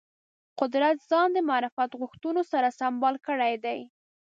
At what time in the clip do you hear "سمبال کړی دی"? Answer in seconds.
2.79-3.79